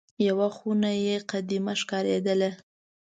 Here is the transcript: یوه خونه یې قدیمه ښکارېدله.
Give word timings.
یوه 0.27 0.47
خونه 0.55 0.91
یې 1.05 1.15
قدیمه 1.31 1.73
ښکارېدله. 1.81 2.51